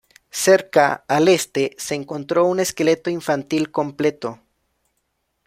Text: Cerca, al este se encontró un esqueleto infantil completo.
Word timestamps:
Cerca, 0.31 1.05
al 1.07 1.27
este 1.27 1.75
se 1.77 1.93
encontró 1.93 2.45
un 2.45 2.59
esqueleto 2.59 3.11
infantil 3.11 3.69
completo. 3.69 4.39